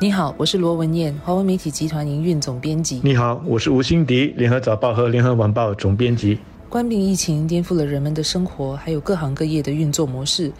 [0.00, 3.00] 你好，我是罗文燕，华为媒体集团营运总编辑。
[3.02, 6.38] 你好，我是吴欣迪，联合早报和联合晚报总编辑。
[6.68, 10.52] 冠病疫情颠覆了人们的生活，还有各行各业的运作模式，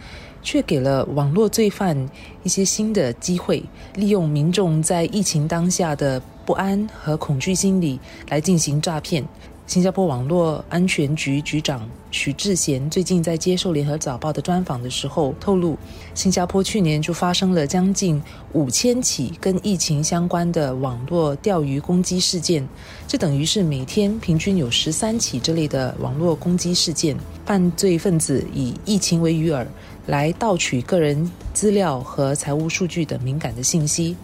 [0.43, 1.97] 却给了网络罪犯
[2.43, 3.63] 一些新的机会，
[3.95, 8.01] 利用民众在疫情当下的不安和恐惧心理
[8.31, 9.25] 来进行诈骗。
[9.69, 15.77] 新加坡网络安全局局长许志贤最近在接受联合早报的专访的时候透露，
[16.15, 18.19] 新加坡去年就发生了将近
[18.55, 22.67] 五千起跟疫情相关的网络钓鱼攻击事件，
[23.07, 27.15] 这等于是每天平均有十三起这类的网络攻击事件。
[27.45, 29.67] 犯罪分子以疫情为鱼饵，
[30.07, 34.17] 来盗取个人资料和财务数据等敏感的信息。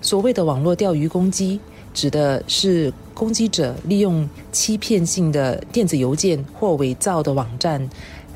[0.00, 1.58] 所谓的网络钓鱼攻击。
[1.96, 7.88] 指的是攻击者利用欺骗性的电子邮件或伪造的网站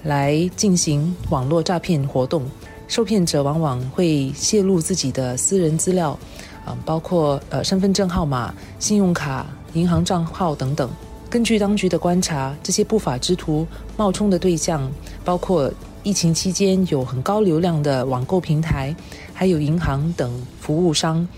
[0.05, 2.43] 来进行网络诈骗活动。
[2.89, 6.19] 受骗者往往会泄露自己的私人资料，
[6.65, 10.91] 啊，包括呃身份证号码、信用卡、银行账号等等。
[11.29, 13.67] 根据当局的观察，这些不法之徒
[13.97, 14.91] 冒充的对象
[15.23, 15.71] 包括
[16.03, 18.97] 疫情期间有很高流量的网购平台，
[19.35, 21.29] 还有银行等服务商。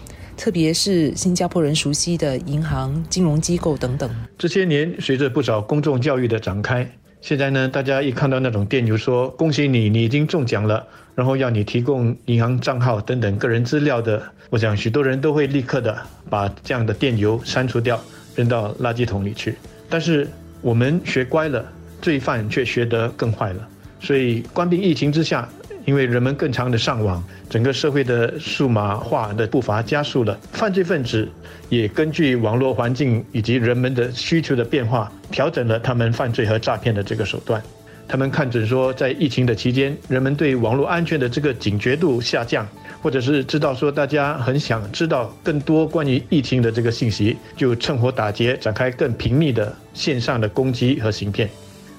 [0.42, 4.10] 特别是新加坡人熟悉的银行、金融机构等等。
[4.36, 6.84] 这些年，随着不少公众教育的展开，
[7.20, 10.84] 现在呢，大家一看到那种电邮说“恭喜你，你已经中奖了”，
[11.14, 15.96] 然后要你提供银行账号等等个人资料的，我想许多人都会立刻的
[16.28, 18.02] 把这样的电邮删除掉，
[18.34, 19.54] 扔到垃圾桶里去。
[19.88, 20.28] 但是
[20.60, 21.64] 我们学乖了，
[22.00, 23.68] 罪犯却学得更坏了。
[24.00, 25.48] 所以，关闭疫情之下。
[25.84, 30.38] 因为人们更长的上网，整个社会的数码化的步伐加速了。
[30.52, 31.28] 犯罪分子
[31.68, 37.60] 也根据网络环境以及人们的需求的变化，调整了他们犯罪和诈骗的这个手段。
[38.06, 42.66] 他们看准说，在疫情的期间，人们对网络安全的这个警觉度下降，
[43.00, 51.48] 或者是知道说大家很想知道更多关于疫情的这个信息，就趁火打劫，展开更频密的线上的攻击和行骗。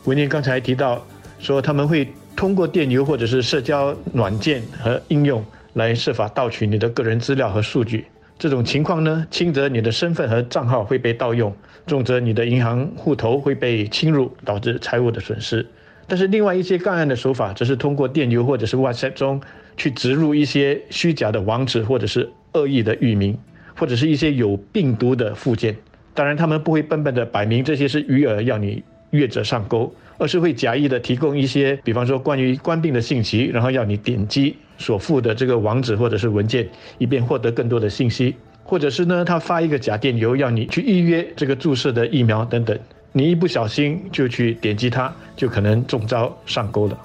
[0.06, 1.06] 文念刚才提到
[1.40, 2.08] 说，他们会。
[2.36, 8.06] 通过电邮或者是社交软件和应用来设法盗取你的个人资料和数据，
[8.38, 11.56] 这种情况呢，轻则你的身份和账号会被盗用，
[11.88, 15.66] 重则你的银行户头会被侵入，导致财务的损失。
[16.06, 19.42] 但是另外一些干案的手法，则是通过电邮或者是 WhatsApp 中
[19.78, 23.38] 去植入一些虚假的网址，或者是恶意的域名，
[23.78, 25.76] 或者是一些有病毒的附件。
[26.14, 28.84] 当然，他们不会笨笨的摆明这些是鱼饵，要你
[29.14, 29.92] 越者上钩。
[30.20, 36.70] 而是会假意的提供一些，比方说关于官病的信息，然后要你点击所附的这个网址或者是文件，
[37.00, 42.78] 以便获得更多的信息，或者是呢，他发一个假电邮，要你去预约这个注射的疫苗等等，
[43.12, 46.98] 你一不小心就去点击它，就可能中招上钩了。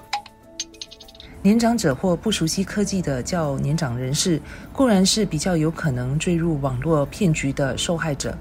[1.41, 4.39] 年长者或不熟悉科技的较年长人士，
[4.71, 8.37] 固然是比较有可能坠入网络骗局的受害者。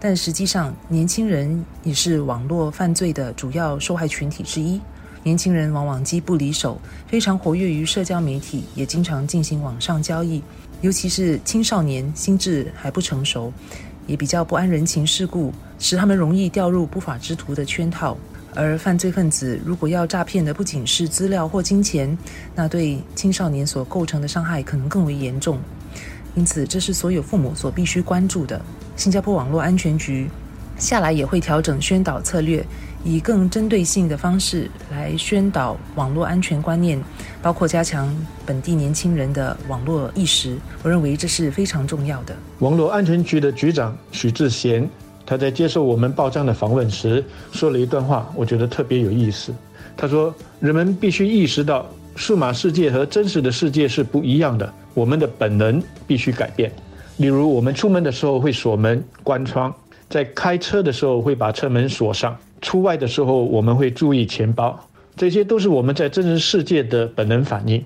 [0.00, 4.80] 但实际上，年轻人也是网络犯罪的主要受害群体之一。
[5.22, 10.42] 年轻人往往机不离手，非常活跃于社交媒体，也经常进行网上交易。
[10.80, 13.52] 尤其是青少年，心智还不成熟，
[14.06, 18.16] 也比较不谙人情世故，使他们容易掉入不法之徒的圈套。
[18.54, 22.16] 而犯罪分子如果要诈骗的不仅是资料或金钱，
[22.54, 25.58] 那对青少年所构成的伤害可能更为严重。
[26.34, 28.60] 因此，这是所有父母所必须关注的。
[28.96, 30.28] 新加坡网络安全局
[30.76, 32.64] 下来也会调整宣导策略，
[33.04, 37.02] 以更针对性的方式来宣导网络安全观念，
[37.42, 38.08] 包括加强
[38.46, 40.56] 本地年轻人的网络意识。
[40.82, 42.34] 我认为这是非常重要的。
[42.60, 44.88] 网络安全局的局长许志贤，
[45.26, 49.52] 他在接受我们报章的访问时说了一段话，我觉得特别有意思。
[49.96, 51.86] 他说：“人们必须意识到，
[52.16, 56.70] 数码世界和真实的世界是不一样的，我们的本能必须改变。”
[57.16, 59.74] 例如，我们出门的时候会锁门关窗，
[60.08, 64.78] 在开车的时候会把车门锁上，出外的时候我们会注意钱包，
[65.16, 67.82] 这些都是我们在真实世界的本能反应。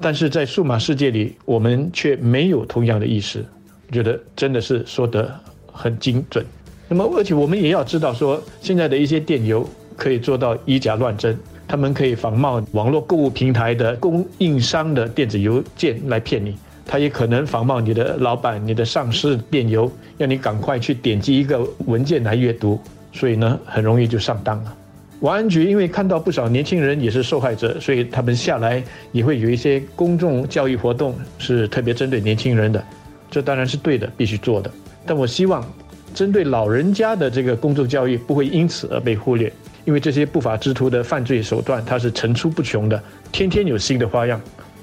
[0.00, 3.44] 但是在数码世界里，我们却没有同样的意识。
[3.88, 5.32] 我觉得真的是说得
[5.72, 6.44] 很精准。
[6.88, 11.36] 那么，而且我们也要知道，说现在的一些电邮可以做到以假乱真，
[11.68, 16.56] 他们可以仿冒网络购物平台的供应商的电子邮件来骗你。
[16.88, 22.80] 他也可能仿冒你的老板、你的上司电邮，要你赶快去点击一个文件来阅读，
[23.12, 24.72] 所以呢，很容易就上当了。
[25.20, 28.80] 王安局因为看到不少年轻人也是受害者，所以他们下来
[29.10, 32.80] 也会有一些公众教育活动，是特别针对年轻人的。
[33.28, 34.70] 这当然是对的，必须做的。
[35.04, 35.66] 但我希望，
[36.14, 39.52] 针对老人家的这个公众教育不会因此而被忽略，
[39.86, 43.02] 因为这些不法之徒的犯罪手段它是层出不穷的，
[43.32, 44.38] 天天有新的花样。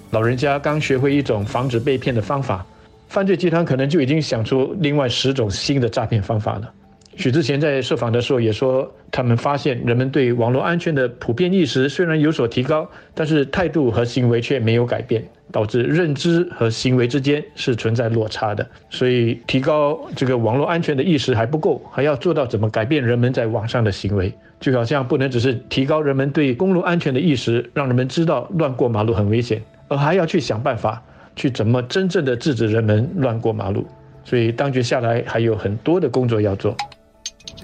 [0.09, 2.65] 老人家刚学会一种防止被骗的方法，
[3.09, 6.71] 犯罪集团可能就已经想出另外十种新的诈骗方法了。
[7.15, 18.67] 许志前在受访的时候也说，他们发现人们对网络安全的普遍意识虽然有所提高，但是态度和行为却没有改变，导致认知和行为之间是存在落差的。
[18.89, 24.33] 所以，提高这个网络安全的意识还不够，还要做到怎么改变人们在网上的行为。
[24.63, 31.03] 就好像不能只是提高人们对公路安全的意识，让人们知道乱过马路很危险，而还要去想办法
[31.35, 33.85] 去怎么真正的制止人们乱过马路。
[34.23, 36.73] 所以，当局下来还有很多的工作要做。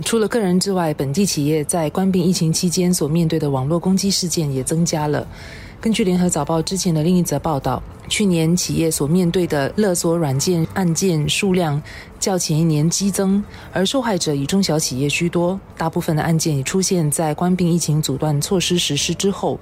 [0.03, 5.25] 除了个人之外，本地企业在关闭疫情期间所面对的网络攻击事件也增加了。
[5.81, 11.81] 根据联合早报之前的另一则报道，去年企业所面对的勒索软件案件数量
[12.19, 13.41] 较前一年激增，
[13.71, 15.57] 而受害者以中小企业居多。
[15.77, 19.57] 大部分的案件也出现在关闭疫情阻断措施实施之后。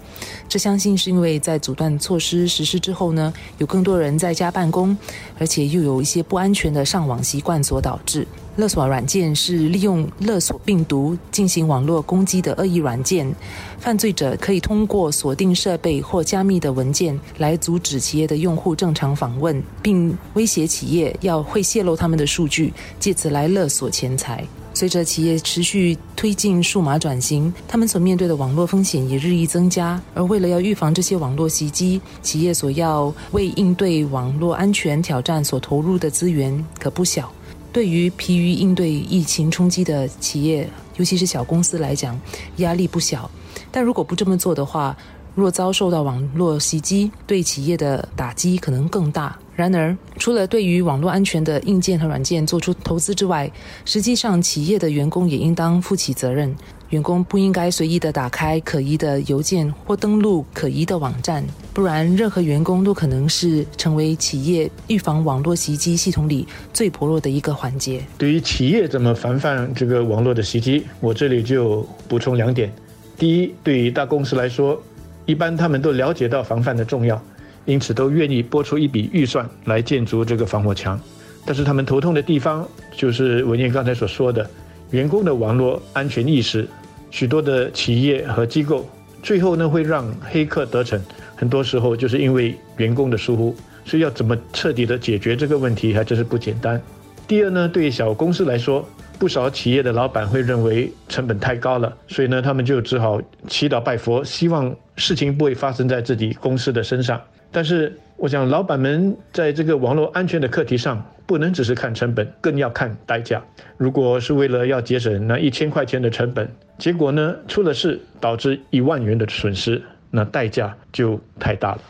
[0.50, 4.98] 这相信是因为在阻断措施实施之后呢，有更多人在家办公，
[5.38, 8.28] 而且又有一些不安全的上网习惯所导致。
[8.58, 13.32] 勒索软件是利用勒索病毒进行网络攻击的恶意软件，
[13.78, 24.44] 犯罪者可以通过锁定设备或加密的文件来阻止企业的用户正常访问，并威胁企业要会泄露他们的数据，借此来勒索钱财。
[24.74, 30.02] 随着企业持续推进数码转型，他们所面对的网络风险也日益增加。
[30.16, 37.32] 而为了要预防这些网络袭击，企业所要为应对网络安全挑战所投入的资源可不小。
[37.78, 42.20] 对于疲于应对疫情冲击的企业，尤其是小公司来讲，
[42.56, 43.30] 压力不小。
[43.72, 44.98] 但如果不这么做的话，
[45.36, 49.38] 若遭受到网络袭击，对企业的打击可能更大。
[49.58, 53.52] 然而，除了对于网络安全的硬件和软件做出投资之外，
[53.86, 56.56] 实际上企业的员工也应当负起责任。
[56.90, 61.44] 员工不应该随意的打开可疑的邮件或登录可疑的网站，
[61.74, 68.04] 不然任何员工都可能是成为企业预防网络袭击系统里最薄弱的一个环节。
[68.16, 72.72] 对于企业怎么防范这个网络的袭击，我这里就补充两点：
[73.18, 74.80] 第一，对于大公司来说，
[75.26, 77.20] 一般他们都了解到防范的重要，
[77.68, 81.00] 因此都愿意拨出一笔预算来建筑这个防火墙。
[81.46, 84.50] 但是他们头痛的地方，就是文彦刚才所说的。
[84.92, 86.66] 员工的网络安全意识，
[87.12, 88.90] 许多的企业和机构
[89.22, 90.98] 最后呢会让黑客得逞，
[91.36, 93.54] 很多时候就是因为员工的疏忽，
[93.84, 96.82] 所以要怎么彻底的解决这个问题还真是不简单。
[97.28, 98.88] 第二呢，对于小公司来说，
[99.20, 107.22] 不少企业的老板会认为成本太高了，所以呢他们就只好祈祷拜佛，希望事情不会发生在自己公司的身上。
[107.52, 111.06] 但是我想，老板们在这个网络安全的课题上。
[111.28, 113.44] 不能只是看成本，更要看代价。
[113.76, 121.82] 如果是为了要节省那一千块钱的成本，结果呢出了事，导致一万元的损失，那代价就太大了。